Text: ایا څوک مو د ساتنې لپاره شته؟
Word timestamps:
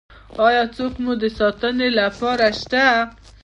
ایا 0.45 0.63
څوک 0.75 0.93
مو 1.03 1.13
د 1.21 1.23
ساتنې 1.39 1.87
لپاره 1.99 2.45
شته؟ 2.59 2.85